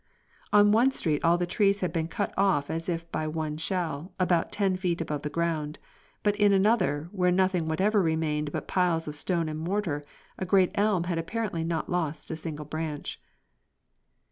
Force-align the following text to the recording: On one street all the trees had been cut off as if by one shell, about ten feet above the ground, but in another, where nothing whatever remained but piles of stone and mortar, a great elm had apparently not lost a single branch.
On 0.51 0.71
one 0.71 0.89
street 0.91 1.23
all 1.23 1.37
the 1.37 1.45
trees 1.45 1.81
had 1.81 1.93
been 1.93 2.07
cut 2.07 2.33
off 2.35 2.71
as 2.71 2.89
if 2.89 3.11
by 3.11 3.27
one 3.27 3.57
shell, 3.57 4.11
about 4.19 4.51
ten 4.51 4.75
feet 4.75 4.99
above 4.99 5.21
the 5.21 5.29
ground, 5.29 5.77
but 6.23 6.35
in 6.37 6.51
another, 6.51 7.07
where 7.11 7.29
nothing 7.29 7.67
whatever 7.67 8.01
remained 8.01 8.51
but 8.51 8.67
piles 8.67 9.07
of 9.07 9.15
stone 9.15 9.47
and 9.47 9.59
mortar, 9.59 10.03
a 10.39 10.43
great 10.45 10.71
elm 10.73 11.03
had 11.03 11.19
apparently 11.19 11.63
not 11.63 11.87
lost 11.87 12.31
a 12.31 12.35
single 12.35 12.65
branch. 12.65 13.21